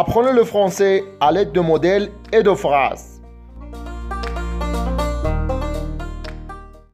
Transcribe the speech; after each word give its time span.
Apprenez 0.00 0.32
le 0.32 0.44
français 0.44 1.04
à 1.20 1.30
l'aide 1.30 1.52
de 1.52 1.60
modèles 1.60 2.10
et 2.32 2.42
de 2.42 2.54
phrases. 2.54 3.19